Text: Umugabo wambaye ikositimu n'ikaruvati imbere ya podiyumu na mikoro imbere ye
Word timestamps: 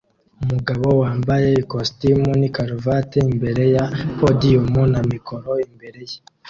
Umugabo 0.43 0.87
wambaye 1.01 1.49
ikositimu 1.63 2.29
n'ikaruvati 2.39 3.17
imbere 3.31 3.63
ya 3.75 3.85
podiyumu 4.17 4.81
na 4.93 5.01
mikoro 5.11 5.51
imbere 5.67 6.01
ye 6.09 6.17